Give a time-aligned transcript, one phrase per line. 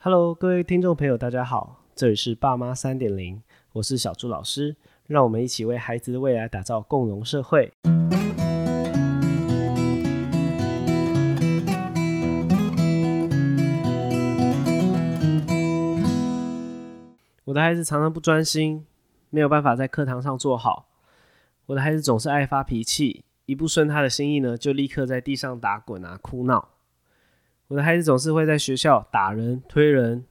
[0.00, 4.76] Hello，各位听众朋友，大家好，这里是爸妈三点零，我是小朱老师，
[5.08, 7.72] 让我们一起为孩子的未来打造共融社会。
[17.46, 18.86] 我的孩子常常不专心，
[19.30, 20.86] 没有办法在课堂上坐好。
[21.66, 26.77] 我的孩子总是爱发脾气，一不顺他的心意呢，就立刻在地上打滚啊，哭闹。
[27.68, 30.24] 我的孩子总是会在学校打人、推人。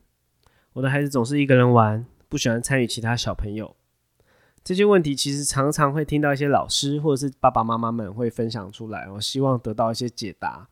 [0.74, 3.76] 我的孩子总是一个人玩，不喜欢参与其他小朋友。
[4.64, 10.68] 这些问题其实常常会听到一些老师或者是爸爸妈妈们会分享出来，我希望得到一些解答。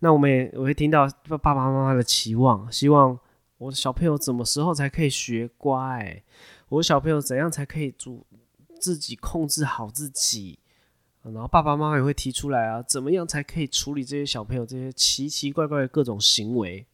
[0.00, 3.18] 那我们也我会听到爸爸妈妈的期望，希望。
[3.58, 6.22] 我的小朋友什么时候才可以学乖？
[6.70, 8.26] 我的小朋友怎样才可以主
[8.80, 10.58] 自己控制好自己？
[11.22, 16.86] 然后爸爸妈妈也会提出来啊，怎么样才可以处理这些小朋友这些奇奇怪怪的各种行为，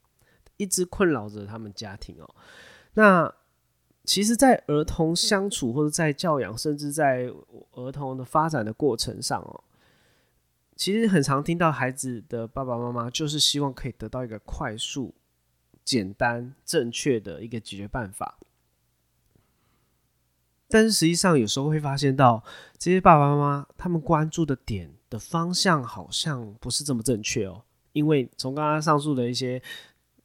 [0.57, 2.35] 一直困扰着他们家庭哦。
[2.95, 3.33] 那
[4.05, 7.31] 其实，在儿童相处或者在教养，甚至在
[7.73, 9.65] 儿童的发展的过程上哦，
[10.75, 15.15] 其实很常听到孩子的爸爸妈妈就是希望可以得到一个快速。
[15.85, 18.41] 简单正确的一个解决办法，
[20.69, 22.43] 但是实际上有时候会发现到
[22.77, 29.63] 这些爸爸妈妈他们关注的点的方向好像不是这么正确哦，因为从刚刚上述的一些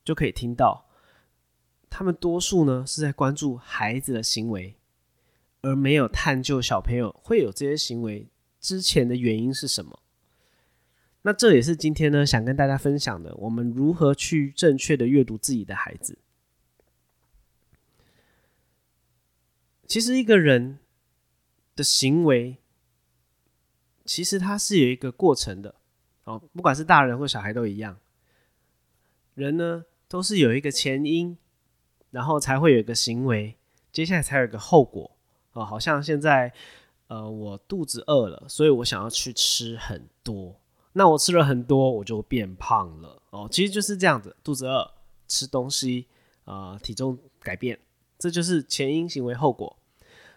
[0.03, 0.85] 就可以听到，
[1.89, 4.75] 他们多数呢是在关注孩子的行为，
[5.61, 8.27] 而没有探究小朋友会有这些行为
[8.59, 9.99] 之前的原因是什么。
[11.21, 16.17] 那这也是今天呢，想跟大家分享的，我们如何去正确的阅读自己的孩子。
[19.91, 20.79] 其实一个人
[21.75, 22.55] 的行为，
[24.05, 25.75] 其实它是有一个过程的
[26.23, 27.99] 哦，不管是大人或小孩都一样。
[29.33, 31.37] 人呢，都是有一个前因，
[32.09, 33.57] 然后才会有一个行为，
[33.91, 35.11] 接下来才有一个后果
[35.51, 35.65] 哦。
[35.65, 36.53] 好像现在，
[37.07, 40.57] 呃，我肚子饿了，所以我想要去吃很多。
[40.93, 43.45] 那我吃了很多，我就变胖了哦。
[43.51, 44.89] 其实就是这样子，肚子饿，
[45.27, 46.07] 吃东西
[46.45, 47.77] 啊，体重改变，
[48.17, 49.77] 这就是前因行为后果。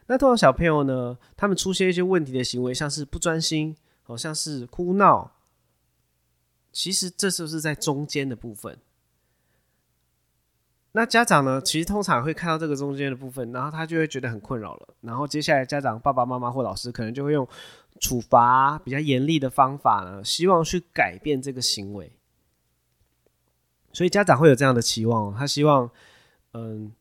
[0.06, 5.32] 那通常小朋友呢，他们出现一些问题的行为，像是不专心，好像是哭闹，
[6.72, 8.78] 其实这就是在中间的部分。
[10.92, 14.94] 那家长呢，其实通常会看到这个中间的部分，然后他就会觉得很困扰了。
[15.00, 17.48] 然后接下来，家长爸爸妈妈或老师可能就会用。
[18.00, 22.12] 处罚比较严厉的方法呢，希望去改变这个行为，
[23.92, 25.88] 所以家长会有这样的期望，他希望，
[26.54, 26.92] 嗯，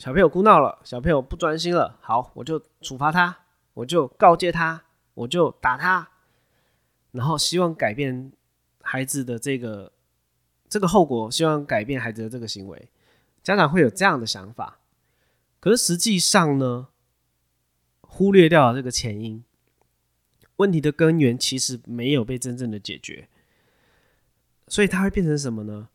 [0.00, 3.40] 小朋友哭闹了，小朋友不专心了，好，我就处罚他，
[3.74, 6.08] 我就告诫他，我就打他，
[7.12, 8.32] 然后希望改变
[8.80, 9.92] 孩子的这个
[10.70, 12.88] 这个后果，希望改变孩子的这个行为，
[13.42, 14.78] 家长会有这样的想法，
[15.60, 16.88] 可是实际上呢，
[18.00, 19.44] 忽略掉了这个前因。
[20.56, 23.28] 问题的根源其实没有被真正的解决，
[24.66, 25.90] 所以它会变成什么呢？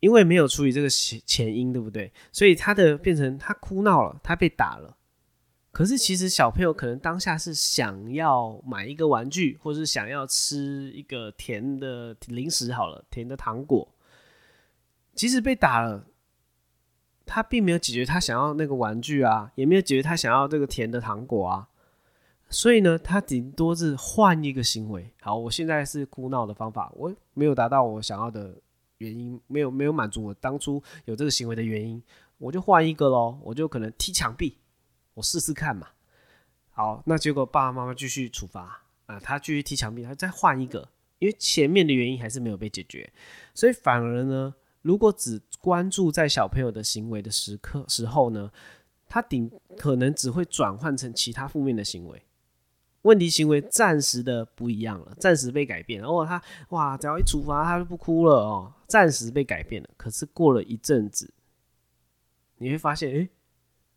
[0.00, 2.12] 因为没有处理这个前前因，对不对？
[2.30, 4.96] 所以他的变成他哭闹了，他被打了。
[5.72, 13.86] 可是其实小朋友可能当下是想要买一个玩具，或是想要吃一个甜的零食，好了，甜的糖果。
[15.14, 16.06] 即使被打了，
[17.26, 21.68] 他并没有解决他想要那个玩具啊，也没有解决他想要这个甜的糖果啊。
[22.48, 25.12] 所以呢，他顶多是换一个行为。
[25.20, 28.56] 好，我现在是哭闹的方法，我没有达到我想要的
[28.98, 32.02] 原因，没有没有满足我当初有这个行为的原因，
[32.38, 33.38] 我就换一个喽。
[33.42, 34.58] 我就可能踢墙壁，
[35.14, 35.88] 我试试看嘛。
[36.70, 43.12] 好，那结果爸爸妈妈继续处罚啊，他继续踢墙壁，他再换一个，因为前面的原因还是没有被解决，
[43.54, 48.50] 所以反而呢，如果只关注在小朋友的行为的时刻时候呢，
[49.08, 52.22] 他顶可能只会转换成其他负面的行为。
[53.06, 56.02] 问题行为暂时的不一样了，暂时被改变。
[56.02, 59.88] 哦，他哇，只要一处罚他就不哭了哦，暂时被改变了。
[59.96, 61.32] 可是过了一阵子，
[62.58, 63.28] 你会发现，诶，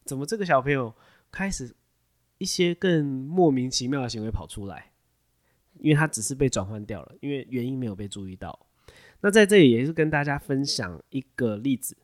[0.06, 0.94] 怎么这个小朋友
[1.32, 1.76] 开始
[2.38, 4.92] 一些更莫名其妙的行为跑出来？
[5.80, 8.68] 因为他只是被转换掉了，因为原因没有被注意到。
[9.22, 11.98] 那在这里也是跟大家分享一个例子，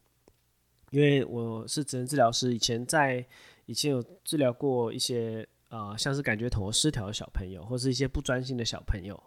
[0.89, 3.25] 因为我是职能治疗师，以前在
[3.67, 5.47] 以前有治疗过一些。
[5.75, 9.21] 啊，像是感觉统合失调的小朋友，或是一些不专心的小朋友，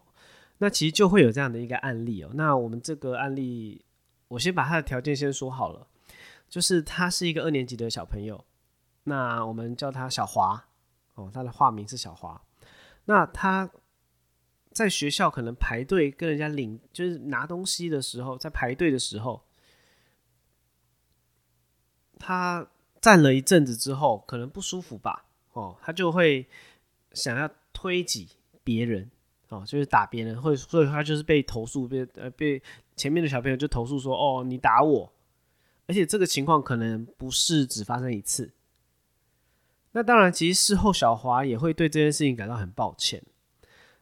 [0.57, 2.31] 那其实就会有这样的一个案例哦。
[2.33, 3.85] 那我们这个案例，
[4.29, 5.87] 我先把他的条件先说好了，
[6.49, 8.43] 就是他是一个二年级的小朋友，
[9.05, 10.69] 那我们叫他小华
[11.17, 12.41] 哦，他的化名是小华。
[13.05, 13.71] 那他
[14.73, 19.45] 在学校可能排队跟人家领，就是拿东西的时候，在排队的时候，
[22.19, 22.67] 他
[23.03, 26.47] 站了一阵子之后，可能不舒服吧，哦，他就会
[27.13, 28.29] 想要推挤
[28.63, 29.11] 别人，
[29.49, 32.63] 哦，就是打别人，或者所以他就是被投诉，被呃被
[32.97, 35.13] 前面的小朋友就投诉说，哦，你打我，
[35.87, 38.53] 而且这个情况可能不是只发生一次。
[39.93, 43.23] 那当然，其实事后小华也会对这件事情感到很抱歉。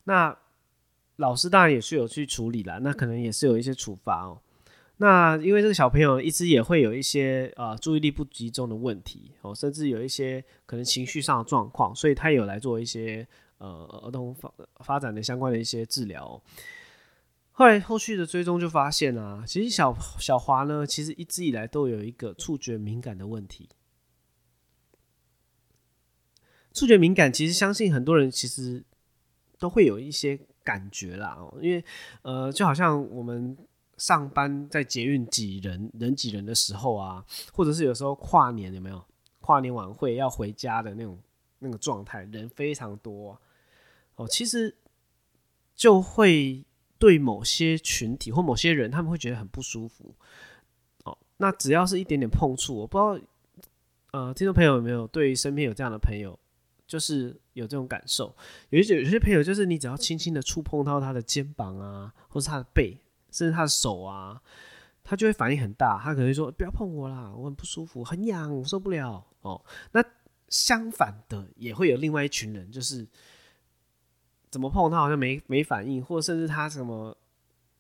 [0.05, 0.37] 那
[1.17, 4.43] 老师当然也是有去处理了，那可能也是有一些处罚哦。
[4.99, 13.29] 那因为这个小朋友一直也会有一些呃注意力不集中的问题哦，甚至有一些可能情绪上的状况，所以他有来做一些
[13.59, 13.69] 呃
[14.05, 16.43] 儿童发发展的相关的一些治疗。
[17.53, 23.69] 后来后续的追踪就发现啊，其实小小华呢，其实一直以来都有一个触觉敏感的问题。
[26.73, 28.83] 触觉敏感，其实相信很多人其实
[29.59, 31.85] 都会有一些感觉啦，因为
[32.23, 33.55] 呃就好像我们。
[33.97, 39.03] 上班在捷运挤人人挤人的时候啊，或者是有时候跨年有没有
[39.41, 41.19] 跨年晚会要回家的那种
[41.61, 43.41] 那个状态，人非常多
[44.17, 44.77] 哦，其实
[45.75, 46.65] 就会
[46.99, 50.15] 对某些群体或某些人，他们会觉得很不舒服
[51.05, 51.17] 哦。
[51.39, 53.27] 那只要是一点点碰触，我不知道
[54.13, 56.39] 呃，听众朋友有没有对身边有这样的朋友，
[56.87, 58.35] 就是有这种感受？
[58.71, 62.99] 有些有些朋友就是你只要轻轻的触碰到他的肩膀啊，或是他的背。
[63.37, 64.41] 甚至他的手啊，
[65.05, 69.63] 他就会反应很大，他可能会说：“不要碰我啦，我很不舒服，很痒，我受不了。”哦，
[69.93, 70.03] 那
[70.49, 73.07] 相反的也会有另外一群人，就是
[74.51, 77.15] 怎么碰他好像没没反应，或者甚至他什么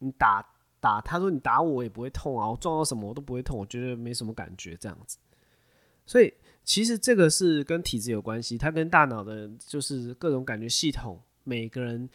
[0.01, 0.47] 你打
[0.79, 5.17] 打，他说你打我也不会痛啊，我撞到什么我都不会痛，我觉得没什么感觉这样子。
[6.05, 6.31] 所以
[6.65, 12.07] 其实这个是跟体质有关系，它跟大脑的就是各种感觉系统，每个人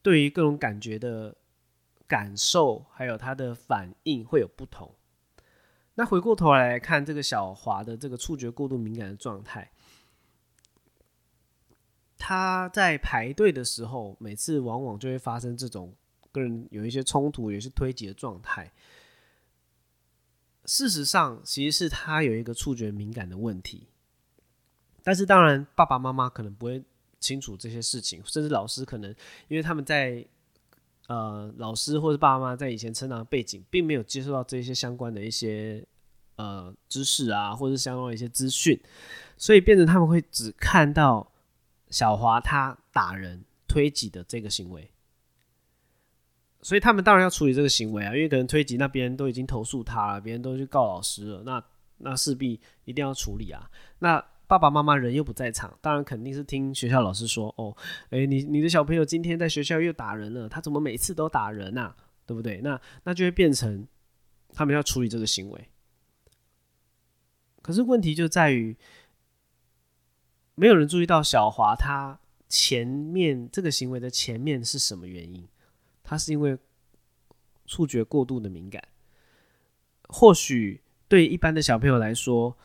[0.00, 1.34] 对于各种感觉的。
[2.14, 4.94] 感受还有他的反应会有不同。
[5.96, 9.72] 那回过头来看这个小华的这个触觉过度敏感的状态，
[12.16, 15.92] 他在排队的时候，每次往往就会发生这种
[16.30, 18.72] 跟人有一些冲突、有些推挤的状态。
[20.66, 23.88] 事实上，其实是他有一个触觉敏感的问题。
[25.02, 26.80] 但是，当然爸爸妈妈可能不会
[27.18, 29.10] 清楚这些事情，甚至老师可能
[29.48, 30.24] 因为他们在。
[31.06, 35.86] 呃，老师或者爸妈在以前成长的背景，并没有接受到这些相关的一些
[36.36, 38.80] 呃知识啊，或者相关的一些资讯，
[39.36, 41.30] 所以变成他们会只看到
[41.90, 44.90] 小华他打人、推挤的这个行为，
[46.62, 51.62] 所以他们当然要处理这个行为啊，因为可能推挤那边都已经投诉他了，别人都去告老师了，那
[51.98, 54.24] 那势必一定要处理啊，那。
[54.46, 57.74] 爸爸妈妈人又不在场，当然肯定是听学校老师说哦，
[58.10, 61.94] 诶，你你的小朋友今天在学校又打人了，他怎么每次都打人呐？
[62.26, 62.60] 对不对？
[62.60, 63.86] 那那就会变成
[64.52, 65.68] 他们要处理这个行为。
[67.62, 68.76] 可是问题就在于，
[70.54, 75.48] 没有人注意到小华他前面这个行为的前面是什么原因？
[76.02, 76.58] 他是因为
[77.66, 78.82] 触觉过度的敏感，
[80.08, 82.58] 或许对一般的小朋友来说。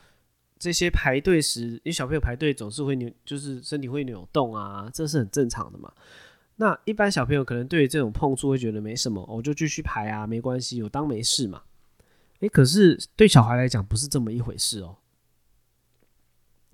[0.60, 5.90] 这些排队时，因为小朋友排队总是会扭，就是身体会扭动啊，这是很正常的嘛。
[6.56, 11.62] 那一般小朋友可能对于这种碰触会觉得没什么，我就继续排啊，没关系，我当没事嘛。
[12.40, 14.98] 诶，可是对小孩来讲不是这么一回事哦。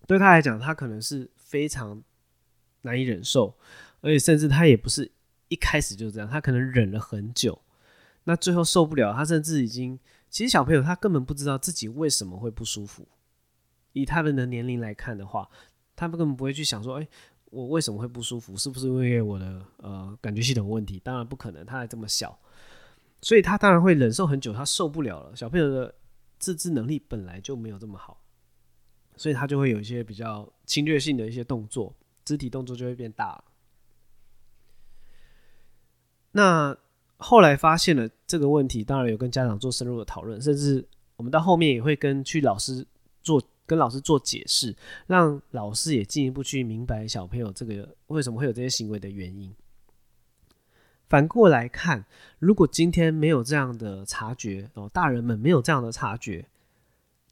[0.09, 2.03] 对他来讲，他可能是非常
[2.83, 3.57] 难以忍受，
[4.01, 5.13] 而且甚至他也不是
[5.47, 7.63] 一开始就这样，他可能忍了很久，
[8.25, 9.97] 那最后受不了，他甚至已经，
[10.29, 13.07] 其实小朋友他根本不知道自己为什么会不舒服。
[13.97, 15.49] 以他们的年龄来看的话，
[15.97, 17.09] 他们根本不会去想说：“哎，
[17.47, 18.55] 我为什么会不舒服？
[18.55, 22.39] 是不是因为我的呃感觉系统问题？”当然不可能，他还这么小，
[23.23, 25.35] 所以他当然会忍受很久，他受不了了。
[25.35, 25.95] 小朋友的
[26.39, 28.21] 自制能力本来就没有这么好，
[29.17, 33.43] 所以他就会有一些比较侵略性的一些动作，肢体动作就会变大。
[36.33, 36.77] 那
[37.17, 40.87] 后来发现了这个问题，当然有跟家长做深入的讨论，甚至
[41.17, 42.87] 我们到后面也会跟去老师
[43.23, 43.43] 做。
[43.67, 44.75] 跟老师做解释，
[45.07, 49.55] 让老师也进一步去明白小朋友这个为什么会有这些行为的原因。
[51.09, 52.05] 反过来看，
[52.39, 56.49] 如果今天没有这样的察觉哦，大人们没有这样的察觉，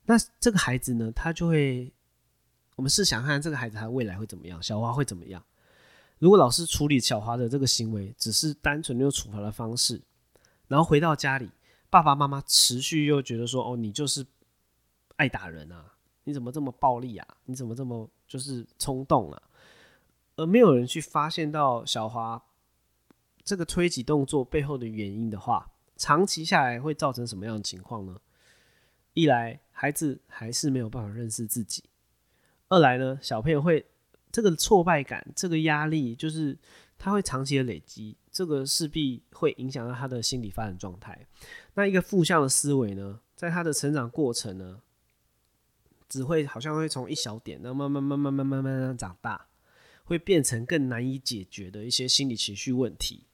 [0.07, 1.93] 那这个孩子呢，他就会，
[2.77, 5.43] 我们试想看这个孩子他未来会怎么样，小花会怎么样？
[6.21, 10.01] 如果老师处理小花的这个行为只是单纯用处罚的方式，
[10.69, 11.51] 然后回到家里，
[11.91, 14.25] 爸爸妈妈持续又觉得说，哦，你就是
[15.17, 15.94] 爱打人啊。
[16.25, 17.27] 你怎么这么暴力啊？
[17.45, 19.43] 你怎么这么就是冲动啊？
[20.37, 22.43] 而没有人去发现到小华
[23.45, 28.21] 这个推挤动作背后的原因的话，长期下来会造成什么样的情况呢？
[29.13, 31.83] 一来孩子还是没有办法认识自己；
[32.69, 33.87] 二来呢，小朋友会
[34.33, 36.59] 这个挫败感、这个压力，就是
[36.99, 41.25] 他会长期的累积，这个势必会影响到他的心理发展状态。
[41.75, 44.81] 那一个负向的思维呢，在他的成长过程呢，
[46.15, 49.49] 只会好像会从一小点，那慢慢慢慢慢慢慢慢长大，
[50.05, 53.25] 会变成更难以解决的一些心理情绪问题。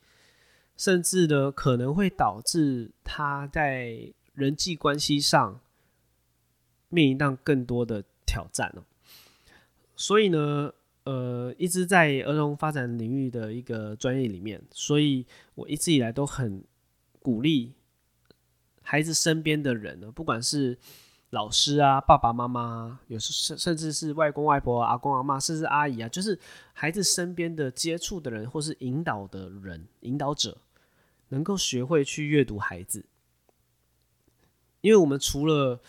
[0.79, 5.61] 甚至呢，可能会导致他在人际关系上
[6.89, 8.85] 面临到更多的挑战哦。
[9.95, 10.73] 所以呢，
[11.05, 16.65] 呃，一直在儿童发展领域的一个专业里面，所以我一直以来都很
[17.19, 17.75] 鼓励
[18.81, 20.79] 孩子身边的人呢，不管是
[21.31, 26.39] 老师啊、爸爸妈妈，有时甚甚至是外公外婆、阿公阿妈，甚至阿姨啊，就是
[26.73, 30.59] 孩子身边的接触的人，或是引导的人、引导者。
[31.33, 33.05] 能够学会去阅读孩子，
[34.81, 35.81] 因为我们除了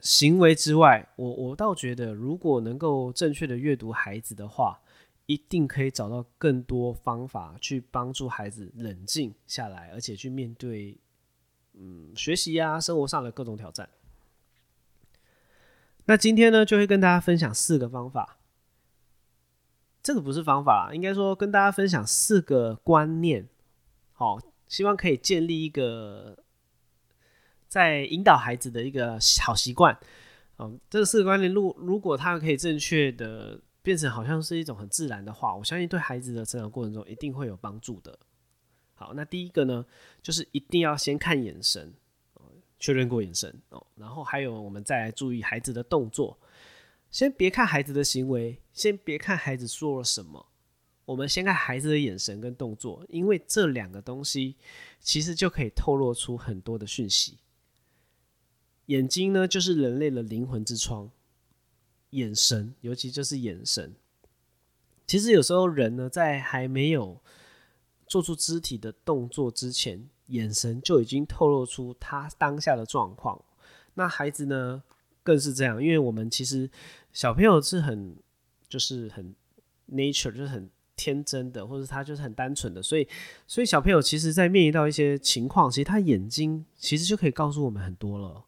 [0.00, 4.80] 行为之外，我我倒觉得，如果能够正确的阅读孩子的话，
[5.26, 10.98] 一定可以找到更多方法去帮助孩子冷静下来，而且去面对
[11.74, 13.88] 嗯学习啊生活上的各种挑战。
[16.08, 18.38] 那今天呢，就会跟大家分享四个方法，
[20.02, 23.46] 这个不是方法，应该说跟大家分享四个观念。
[24.12, 26.42] 好，希望可以建立一个
[27.68, 29.98] 在引导孩子的一个好习惯。
[30.58, 38.18] 嗯，这四个观念，如如果他可以正确的变成好像是一种很自然的话，我相信对孩子的成长过程中一定会有帮助的。
[38.94, 39.84] 好，那第一个呢，
[40.22, 41.92] 就是一定要先看眼神，
[42.78, 46.38] 确认过眼神哦，然后还有我们再来注意孩子的动作，
[47.10, 50.46] 先别看孩子的行为，先别看孩子说了什么。
[51.04, 54.56] 我们先看孩子的眼神跟动作，因为这两个东西
[55.00, 57.38] 其实就可以透露出很多的讯息。
[58.86, 61.10] 眼睛呢，就是人类的灵魂之窗，
[62.10, 63.96] 眼神，尤其就是眼神。
[65.06, 67.22] 其实有时候人呢，在还没有
[68.06, 73.44] 做出肢体的动作之前，眼神就已经透露出他当下的状况。
[73.94, 74.82] 那孩子呢，
[75.22, 76.70] 更是这样，因为我们其实
[77.12, 78.16] 小朋友是很，
[78.68, 79.34] 就是很
[79.90, 80.70] nature，就是很。
[81.00, 83.06] 天真的，或者他就是很单纯的，所以，
[83.46, 88.44] 所以小朋友其实，在面临到一些情况，其实他眼睛其实就可以告诉我们很多了。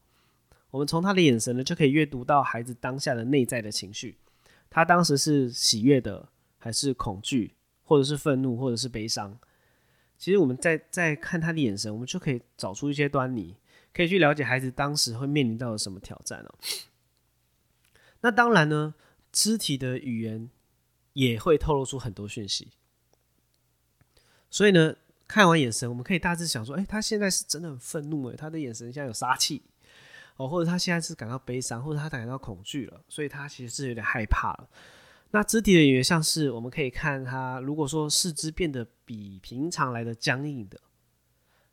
[0.72, 4.18] 我们从他的眼神呢，就可以阅读到孩子当下的内在的情绪，
[4.68, 9.38] 他当时是喜悦的，还是恐惧，或者是愤怒，或者是悲伤。
[10.21, 13.57] 其实我们在在看他的眼神，我们就可以找出一些端倪，
[13.93, 16.55] 可以去了解孩子当时会面临到什么挑战哦。
[18.21, 18.95] 那当然呢，
[19.33, 20.49] 肢体的语言。
[21.12, 22.69] 也会透露出很多讯息，
[24.49, 24.95] 所以呢，
[25.27, 29.61] 看完眼神，我们可以大致想说，哎，他现在是真的很愤怒，哎，他的眼神像有杀气，
[30.37, 34.71] 哦，或者他现在是感到悲伤，或者他感到恐惧了，所以他其实是有点害怕了。
[35.30, 40.80] 那肢体的语言，像是我们可以看他，如果说四肢变得比平常来的僵硬的，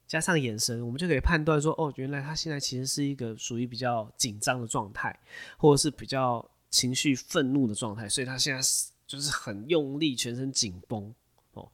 [0.06, 5.20] 加上眼神，我们就可以判断说，哦，原来他现在其实是一个属于比较紧张的状态，
[5.58, 8.92] 或者是比较情绪愤怒的状态，所以他现在是。
[9.08, 11.16] 就是很用力，全身紧绷
[11.54, 11.72] 哦。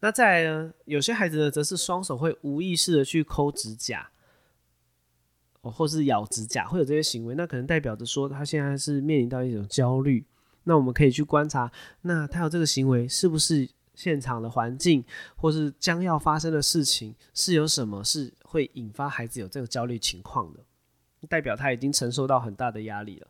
[0.00, 4.10] 那再来呢，有些孩子呢，则是双手会无意识的去抠指甲，
[5.62, 10.26] 哦，或是咬指甲，会有这些行为，那可能代表着说他现在是面临到一种焦虑。
[10.66, 15.02] 那我们可以去观察，那他有这个行为，是不是现场的环境，
[15.36, 20.60] 或是将要发生的事情，是有什么是会引发孩子有这个焦虑情况的？
[21.28, 23.26] 代表他已经承受到很大的压力了。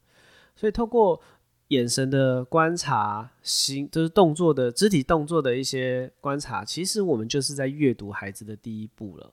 [0.55, 1.23] 所以透过。
[1.71, 9.33] 眼神的观察，心就是动作的肢体动作的一些观察，其实我们就是在阅读孩子的第一步了。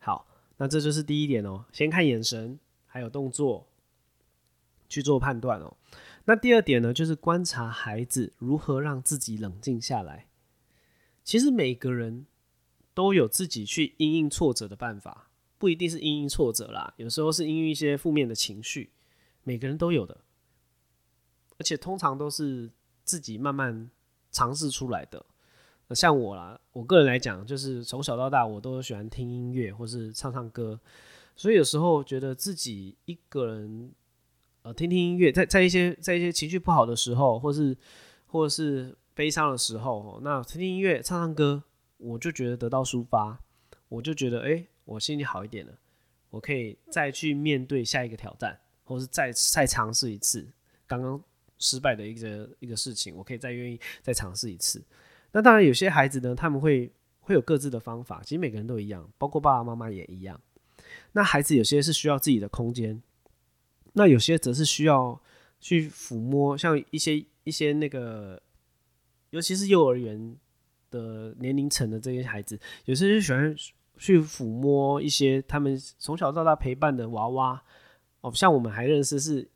[0.00, 3.68] 好，那这就是第一点哦，先看眼神还有动作
[4.94, 5.76] 去做判断哦。
[6.26, 10.26] 那第二点呢，就是观察孩子如何让自己冷静下来。
[11.22, 12.26] 其实每个人
[12.94, 18.90] 都有自己去应应挫折的办法，不一定是应应挫折啦，有时候是因应一些负面的情绪，
[19.42, 20.20] 每个人都有的。
[21.58, 22.70] 而且通常都是
[23.04, 23.90] 自己慢慢
[24.30, 25.24] 尝试出来的。
[25.90, 30.80] 像我啦，我个人来讲，就是从小到大我都喜欢听音乐或是唱唱歌，
[31.36, 33.92] 所以有时候觉得自己一个人
[34.64, 37.76] 呃听听音乐，在在一些在一些情绪不好的时候，或是
[38.26, 41.62] 或是悲伤的时候，那听听音乐唱唱歌，
[41.98, 43.38] 我就觉得得到抒发，
[43.88, 45.72] 我就觉得哎，我心里好一点了，
[46.30, 50.46] 我可以再去面对下一个挑战，或是再再尝试一次
[50.86, 51.22] 刚刚。
[51.56, 54.84] 失败的一个一个事情，我可以再愿意再尝试一次。
[55.30, 56.90] 那当然，有些孩子呢，他们会
[57.20, 60.38] 会有各自的方法，其实每个人都一样，包括爸爸妈妈也一样。
[61.12, 63.00] 那孩子有些是需要自己的空间，
[63.94, 65.20] 那有些则是需要
[65.60, 68.40] 去抚摸，像一些一些那个，
[69.30, 70.36] 尤其是幼儿园
[70.90, 73.56] 的年龄层的这些孩子，有些就喜欢
[73.96, 77.62] 去抚摸一些他们从小到大陪伴的娃娃。
[78.20, 79.48] 哦，像我们还认识是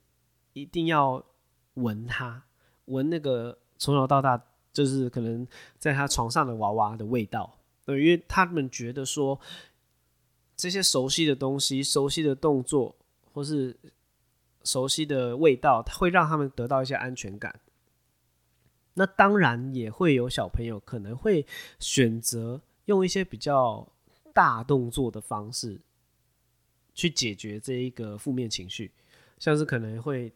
[0.53, 1.25] 一定要
[1.73, 2.43] 闻它，
[2.85, 4.41] 闻那个从小到大
[4.71, 7.59] 就是可能在他床上的娃娃的味道。
[7.85, 9.39] 对，因为他们觉得说
[10.55, 12.95] 这些熟悉的东西、熟悉的动作
[13.33, 13.75] 或是
[14.63, 17.59] 熟悉的味道，会让他们得到一些安全感。
[18.93, 21.45] 那当然也会有小朋友可能会
[21.79, 23.87] 选择用一些比较
[24.33, 25.79] 大动作的方式
[26.93, 28.91] 去解决这一个负面情绪，
[29.37, 30.33] 像是可能会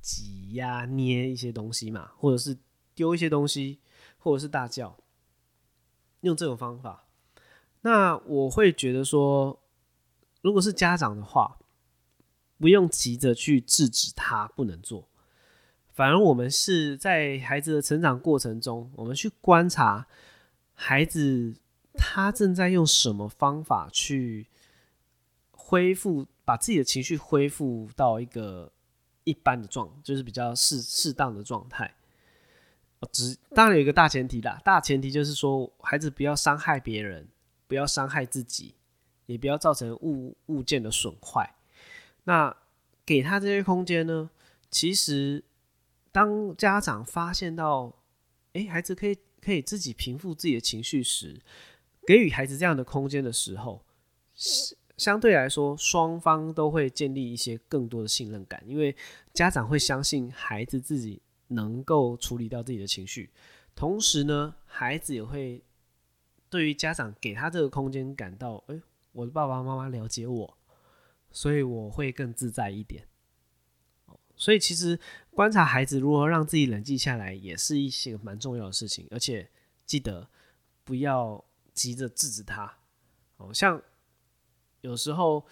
[0.00, 2.56] 挤压、捏一些东西嘛，或者是
[2.94, 3.78] 丢一些东西，
[4.16, 4.96] 或者是大叫。
[6.22, 7.04] 用这种方法，
[7.82, 9.62] 那我会觉得说，
[10.40, 11.58] 如果是家长的话，
[12.58, 15.08] 不用急着去制止他不能做，
[15.92, 20.06] 反而我们是在孩子的成长过程中，我们去观察
[20.74, 21.54] 孩子
[21.94, 24.48] 他正在用什么方法去
[25.50, 28.72] 恢复，把自己的情绪恢复到一个
[29.24, 31.94] 一般的状，就是比较适适当的状态。
[33.12, 37.28] 只当然有一个大前提啦，大前提就是说，孩子不要伤害别人，
[37.68, 38.74] 不要伤害自己，
[39.26, 41.54] 也不要造成物物件的损坏。
[42.28, 42.54] 那
[43.06, 44.28] 给他这些空间呢？
[44.70, 45.42] 其实，
[46.12, 47.96] 当家长发现到，
[48.52, 51.40] 哎，孩子可以可以自己平复自己的情绪时，
[52.06, 53.82] 给予孩子这样的空间的时候，
[54.98, 58.94] 相对来说，双方都会建立一些更多的信任感，因为
[59.32, 61.22] 家长会相信孩子自己。
[61.50, 63.30] 能够处理掉自己的情绪，
[63.74, 65.64] 同时呢，孩子也会
[66.50, 68.78] 对于家长给他这个空间感到，哎，
[69.12, 70.57] 我的爸爸妈妈了解我，
[71.30, 73.04] 所以我会更自在一点。
[74.36, 74.98] 所以其实
[75.30, 79.06] 观察孩子如何让自己冷静下来，也是一些蛮重要的事情。
[79.10, 79.50] 而且
[79.84, 80.28] 记得
[80.84, 82.78] 不要急着制止他。
[83.36, 83.82] 哦，像
[84.80, 85.46] 有时候。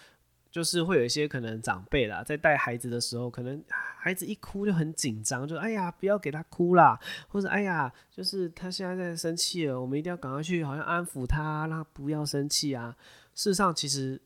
[0.49, 12.95] 就是会有一些可能长辈啦，在带孩子的时候，可能孩子一哭就很紧张，就哎呀，不要给他哭啦，或者哎呀，就是他现在在生气了，我们一定要赶快去，好像安抚他，让他不要生气啊。
[13.35, 14.19] 事实上，其实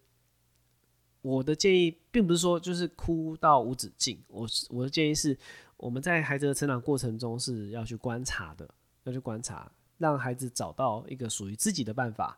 [1.22, 5.38] 我的建议并不是说就是哭到无止境，我我的建议是，
[5.78, 8.68] 我们在孩子的成长过程中是要去观察的，
[9.04, 12.38] 要去观察，让孩子找到一个属于自己的办法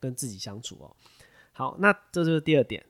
[0.00, 0.96] 跟自己相处哦。
[1.52, 2.84] 好，那这就是第二点。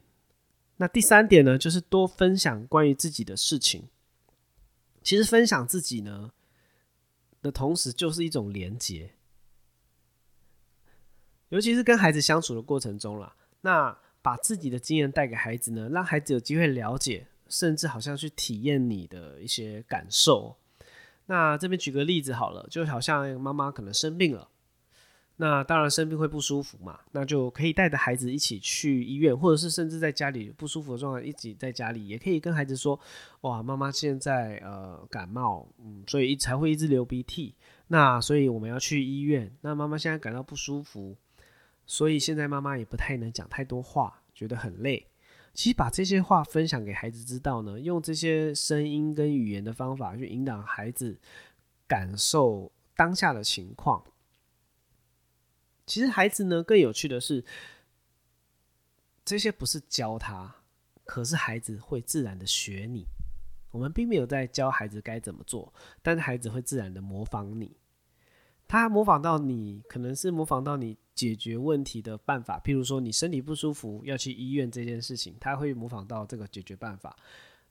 [0.77, 3.89] 那第三点呢，就是多分享关于自己的事情。
[5.03, 6.31] 其实分享自己呢
[7.43, 9.15] 的同时，就是一种连接，
[11.49, 13.35] 尤其是跟孩子相处的过程中啦。
[13.63, 20.57] 那把自己的经验带给孩子呢，让孩子有机会了解，甚至好像去体验你的一些感受。
[21.27, 24.49] 那这边举个例子好了，就好像妈妈可能生病了。
[25.41, 32.99] 那当然生病会不舒服嘛，那就可以带着孩子一起去医院，或者是甚至在家里不舒服的状态，一起在家里也可以跟孩子说：
[33.43, 37.55] 哇，妈妈现在呃感冒，嗯，所以才会一直流鼻涕。
[37.87, 39.49] 那所以我们要去医院。
[39.61, 41.17] 那妈妈现在感到不舒服，
[41.89, 45.09] 所以现在妈妈也不太能讲太多话，觉得很累。
[45.55, 51.19] 其实把这些话分享给孩子知道呢，用这些声音跟语言的方法去引导孩子
[51.89, 54.05] 感受当下的情况。
[55.87, 57.43] 其实孩子呢，更有趣的是，
[59.25, 60.57] 这些不是教他，
[61.05, 63.07] 可是孩子会自然的学你。
[63.71, 65.73] 我们并没有在教孩子该怎么做，
[66.03, 67.78] 但是孩子会自然的模仿你。
[68.69, 77.17] 他模仿到你，可能是模仿到你解决问题的办法，譬如说你身体不舒服要去医院这件事情，他会模仿到这个解决办法。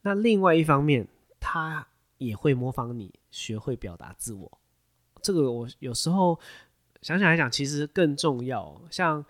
[0.01, 1.07] 那另外一方面，
[1.39, 4.59] 他也会模仿你学会表达自我。
[5.21, 6.37] 这个我有时候。
[7.03, 8.81] 想想来讲，其实更重要。
[8.89, 9.23] 像，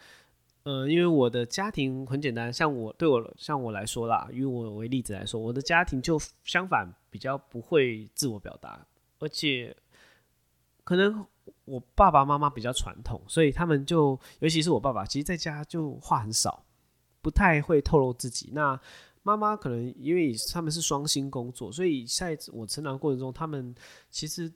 [0.63, 8.87] 呃，因为我的家庭很简单，像我对我像我来说啦，以我为例子来说，我的家庭就相反，比较不会自我表达，
[9.19, 9.75] 而且
[10.85, 11.23] 可能
[11.65, 16.65] 我爸爸妈妈比较传统，所以他们就，尤其是我爸爸，其实在家就话很少，
[17.21, 18.51] 不太会透露自己。
[18.53, 18.79] 那
[19.23, 23.75] 妈妈可能因为他们是双薪工作，所以在我成长过程中，他们
[24.09, 24.51] 其实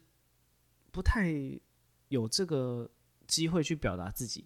[0.91, 1.33] 不太
[2.09, 2.89] 有这个。
[3.27, 4.43] 机会去表达自己，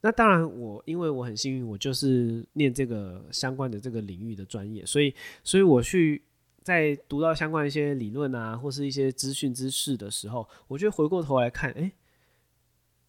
[0.00, 5.14] 那当然我因为我很幸运，我就是念这个相关的这个领域的专业，所以
[5.44, 6.20] 所以我去
[6.64, 11.92] 在读到相关一些理论啊，或是一些资讯知识的时候，我觉得回过头来看，哎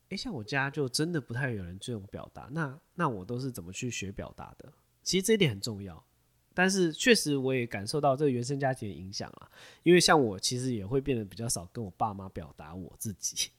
[0.10, 4.72] 诶，像我家就真的不太有人这种表达，那那我都是怎么去学表达的？
[5.02, 6.04] 其实这一点很重要。
[6.54, 9.50] 但是确实我也感受到这个原生家庭的影响啊，
[9.84, 13.50] 因为像我其实也会变得比较少跟我爸妈表达我自己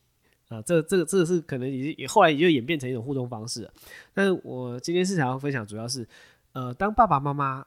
[0.48, 3.70] 啊，这这个这个是可能也也后来也就演变成一种互动方式。
[4.14, 6.06] 但是我今天是想要分享，主要是
[6.52, 7.66] 呃，当爸爸妈妈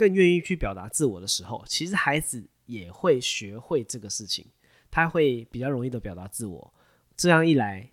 [0.00, 4.46] 更愿意去表达自我的时候，其实孩子也会学会这个事情，
[4.90, 6.74] 他会比较容易的表达自我。
[7.14, 7.90] 这样一来。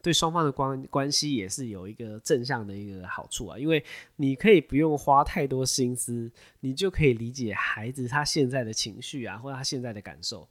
[0.00, 3.82] 对双方的关关系也是有一个正向的一个好处啊，因为
[4.16, 6.30] 你可以不用花太多心思，
[6.60, 10.46] 你就可以理解孩子他现在的情绪啊，或者他现在的感受，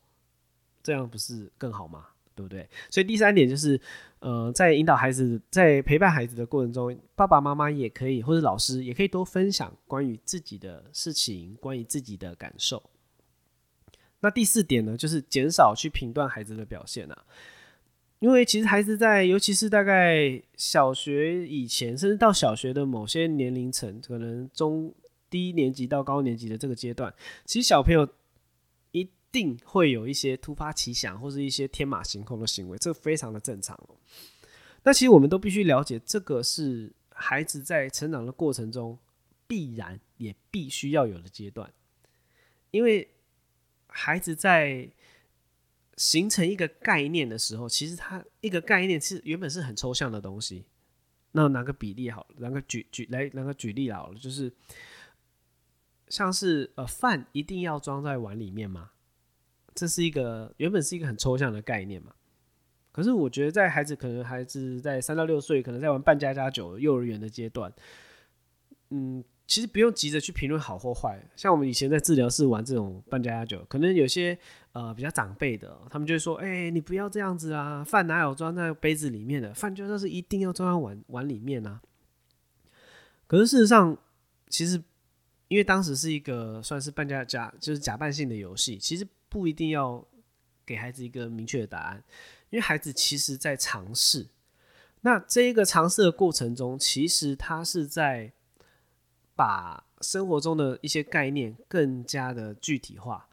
[0.81, 2.07] 这样不是更好吗？
[2.35, 2.67] 对不对？
[2.89, 3.79] 所以第三点就是，
[4.19, 12.81] 呃，在引导孩子、在陪伴孩子的过程中，爸爸妈妈也可以，或者老师也可以多分享关于自己的事情，关于自己的感受。
[14.21, 17.25] 那第四点呢，就是减少去评断孩子的表现啊。
[18.19, 24.93] 因为其实孩子在，尤其是大概小学以前，甚至到小学的某些年龄层，可能中
[25.29, 28.07] 低年级到高年级的这个阶段，其实小朋友
[29.33, 33.97] 定会有一些突发奇想或是一些天马行空的行为，这非常的正常哦。
[34.83, 38.97] 那其实我们都必须了解，这个是孩子在成长的过程中
[39.45, 41.73] 必然也必须要有的阶段，
[42.71, 43.09] 因为
[43.87, 44.89] 孩子在。
[45.95, 50.65] 形成一个概念的时候，其实他一个概念是原本是很抽象的东西。
[51.33, 54.51] 那拿个比例好了，拿个举举来拿个举例好了，就是
[56.07, 58.92] 像是呃饭一定要装在碗里面吗？
[59.73, 62.13] 这是一个原本是一个很抽象的概念嘛。
[62.91, 67.73] 可是我觉得在孩子可能孩子在三到六岁，可能在玩扮家家酒幼儿园的阶段，
[68.89, 69.23] 嗯。
[69.45, 74.35] 其实不用急着去评论好或坏，像我们以前在治疗室玩这种半家家酒，可能有些
[74.71, 79.53] 呃比较长辈的，他们就会说：“哎，你不要这样子啊，饭哪有装在杯子里面的？
[79.53, 81.81] 饭就是一定要装在碗碗里面啊。”
[83.27, 83.95] 可是事实上，
[84.47, 84.81] 其实
[85.49, 90.07] 因为当时是一个算是半家家，就是假扮性的游戏，其实不一定要
[90.63, 92.01] 给孩子一个明确的答案，
[92.51, 94.29] 因为孩子其实在尝试。
[95.01, 98.31] 那这一个尝试的过程中，其实他是在。
[99.35, 103.27] 把生活中的一些概念更加的具体化，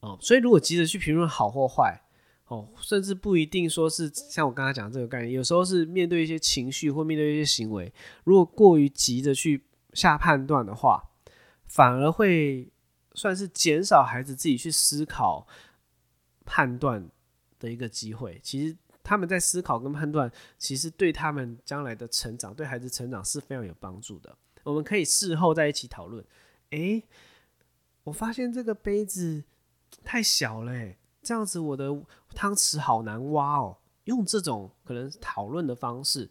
[0.00, 2.02] 哦，所以如果急着去评论好或坏，
[2.48, 7.90] 哦，甚至不一定说是像我刚才讲这个概念，有时候是面对一些情绪或面对一些行为，
[8.24, 11.02] 如果过于急着去下判断的话，
[11.64, 12.70] 反而会
[13.18, 15.46] 算是减少孩子自己去思考
[16.46, 17.10] 判断
[17.58, 18.40] 的一个机会。
[18.42, 18.74] 其实。
[19.04, 24.36] 他们在思考跟判断，其实对他们将来的成长，对孩子成长是非常有帮助的。
[24.64, 26.22] 我们可以事后在一起讨论。
[26.72, 27.02] 诶，
[28.02, 29.44] 我发现这个杯子
[30.04, 31.88] 太小了，这样子我的
[32.34, 33.78] 汤匙好难挖哦。
[34.04, 36.28] 用这种可能讨论的方式，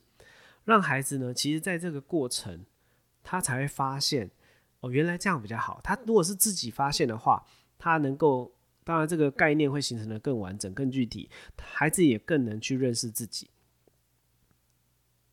[0.63, 2.63] 让孩子呢，其实在这个过程，
[3.23, 4.29] 他才会发现
[4.81, 5.79] 哦，原来这样比较好。
[5.83, 7.45] 他如果是自己发现的话，
[7.77, 8.53] 他能够。
[8.83, 11.29] 当然，这个概念会形成的更完整、更具体，
[11.61, 13.49] 孩子也更能去认识自己。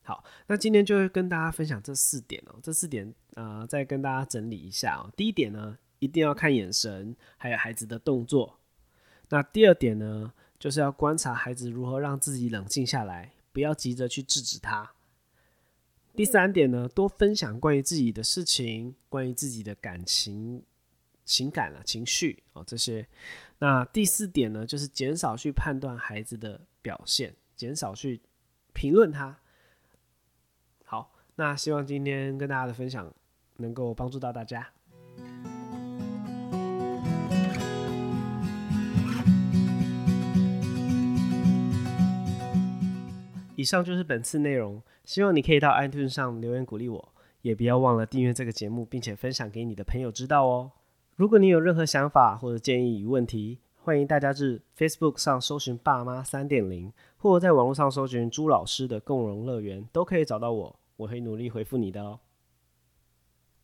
[0.03, 2.59] 好，那今天就会跟大家分享这四点哦。
[2.61, 5.09] 这四点啊，再跟大家整理一下哦。
[5.17, 8.59] 第一点呢，一定要看眼神，还有孩子的动作。
[9.29, 14.94] 那第二点呢，就是要观察孩子如何让自己冷静下来，不要急着去制止他。
[16.15, 20.63] 第三点呢，多分享关于自己的事情，关于自己的感情。
[21.25, 23.09] 情感啊，情绪哦，这些。
[23.59, 28.21] 那第四点呢，就是减少去判断孩子的表现，减少去
[28.75, 29.39] 评论他。
[30.85, 33.11] 好，那希望今天跟大家的分享
[33.57, 34.71] 能够帮助到大家。
[43.57, 50.73] 以上就是本次内容，希望你可以到 iTunes 上留言鼓励我，也不要忘了订阅这个节目，并且分享给你的朋友知道哦。
[51.15, 62.19] 如果你有任何想法或者建议与问题，欢迎大家至 Facebook 上搜寻“爸妈三点零”，或在网络上搜寻“朱老师的共融乐园”，都可以找到我，我会努力回复你的哦。